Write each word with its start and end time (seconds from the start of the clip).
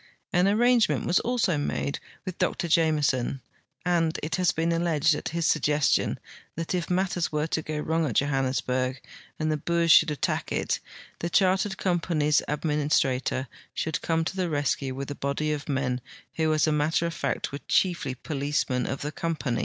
An 0.33 0.47
arrangement 0.47 1.05
was 1.05 1.19
also 1.19 1.59
made 1.59 1.99
with 2.25 2.39
Dr 2.39 2.67
Jame 2.67 3.03
son, 3.05 3.39
and 3.85 4.19
it 4.23 4.35
lias 4.39 4.51
been 4.51 4.71
alleged 4.71 5.13
at 5.13 5.29
his 5.29 5.45
suggestion, 5.45 6.19
that 6.55 6.73
if 6.73 6.89
matters 6.89 7.31
were 7.31 7.45
to 7.45 7.61
go 7.61 7.77
wrong 7.77 8.07
at 8.07 8.15
Johannesburg 8.15 8.99
and 9.37 9.51
the 9.51 9.57
Boers 9.57 9.91
should 9.91 10.09
attack 10.09 10.51
it 10.51 10.79
the 11.19 11.29
Chartered 11.29 11.77
Company's 11.77 12.41
administrator 12.47 13.47
should 13.75 14.01
come 14.01 14.25
to 14.25 14.35
the 14.35 14.49
rescue 14.49 14.95
with 14.95 15.11
a 15.11 15.13
body 15.13 15.51
of 15.53 15.69
men 15.69 16.01
who 16.33 16.51
as 16.51 16.65
a 16.65 16.71
matter 16.71 17.05
of 17.05 17.13
fact 17.13 17.51
were 17.51 17.59
chiefly 17.67 18.15
]tolicemen 18.15 18.87
of 18.89 19.01
the 19.01 19.11
compain'. 19.11 19.59